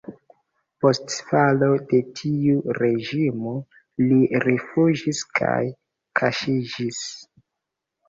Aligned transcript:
Post 0.85 1.11
falo 1.27 1.67
de 1.91 1.99
tiu 2.21 2.57
reĝimo 2.79 3.55
li 4.07 4.19
rifuĝis 4.49 5.23
kaj 5.41 5.63
kaŝiĝis. 6.23 7.09